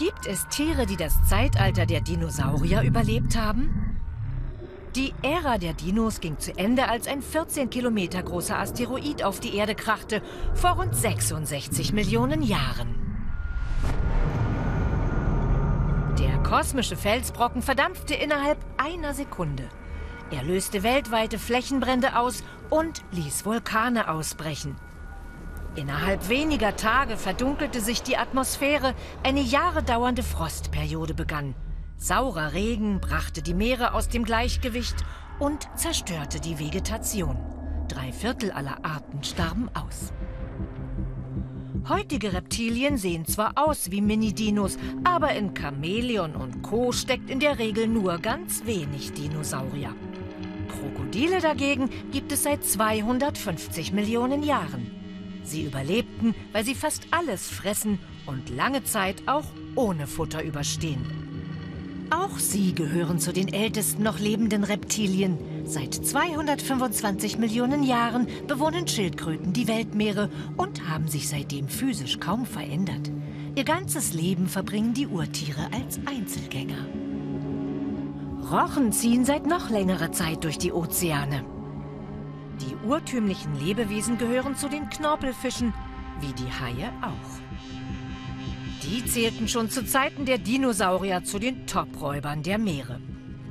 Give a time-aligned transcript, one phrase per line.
[0.00, 3.98] Gibt es Tiere, die das Zeitalter der Dinosaurier überlebt haben?
[4.96, 9.54] Die Ära der Dinos ging zu Ende, als ein 14 Kilometer großer Asteroid auf die
[9.54, 10.22] Erde krachte,
[10.54, 12.94] vor rund 66 Millionen Jahren.
[16.18, 19.68] Der kosmische Felsbrocken verdampfte innerhalb einer Sekunde.
[20.30, 24.76] Er löste weltweite Flächenbrände aus und ließ Vulkane ausbrechen.
[25.80, 29.82] Innerhalb weniger Tage verdunkelte sich die Atmosphäre, eine Jahre
[30.22, 31.54] Frostperiode begann.
[31.96, 34.96] Saurer Regen brachte die Meere aus dem Gleichgewicht
[35.38, 37.38] und zerstörte die Vegetation.
[37.88, 40.12] Drei Viertel aller Arten starben aus.
[41.88, 46.92] Heutige Reptilien sehen zwar aus wie Mini-Dinos, aber in Chamäleon und Co.
[46.92, 49.94] steckt in der Regel nur ganz wenig Dinosaurier.
[50.68, 54.99] Krokodile dagegen gibt es seit 250 Millionen Jahren.
[55.50, 61.04] Sie überlebten, weil sie fast alles fressen und lange Zeit auch ohne Futter überstehen.
[62.10, 65.38] Auch sie gehören zu den ältesten noch lebenden Reptilien.
[65.64, 73.10] Seit 225 Millionen Jahren bewohnen Schildkröten die Weltmeere und haben sich seitdem physisch kaum verändert.
[73.56, 76.86] Ihr ganzes Leben verbringen die Urtiere als Einzelgänger.
[78.50, 81.44] Rochen ziehen seit noch längerer Zeit durch die Ozeane.
[82.60, 85.72] Die urtümlichen Lebewesen gehören zu den Knorpelfischen,
[86.20, 87.40] wie die Haie auch.
[88.82, 93.00] Die zählten schon zu Zeiten der Dinosaurier zu den Topräubern der Meere.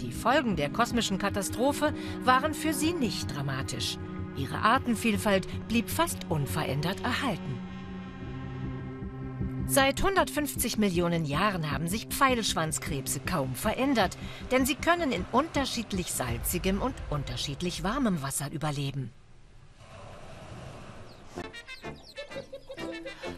[0.00, 3.98] Die Folgen der kosmischen Katastrophe waren für sie nicht dramatisch.
[4.36, 7.58] Ihre Artenvielfalt blieb fast unverändert erhalten.
[9.70, 14.16] Seit 150 Millionen Jahren haben sich Pfeilschwanzkrebse kaum verändert,
[14.50, 19.12] denn sie können in unterschiedlich salzigem und unterschiedlich warmem Wasser überleben.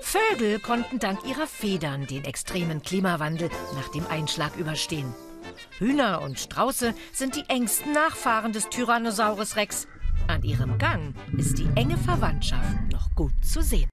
[0.00, 5.14] Vögel konnten dank ihrer Federn den extremen Klimawandel nach dem Einschlag überstehen.
[5.78, 9.86] Hühner und Strauße sind die engsten Nachfahren des Tyrannosaurus Rex.
[10.26, 13.88] An ihrem Gang ist die enge Verwandtschaft noch gut zu sehen.